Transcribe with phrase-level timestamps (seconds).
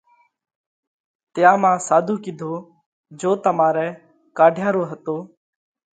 [1.33, 2.53] تيا مانھ ساڌُو ڪيڌو
[3.19, 3.87] جيو تمارئہ
[4.37, 5.17] ڪاڍيا رو ھتو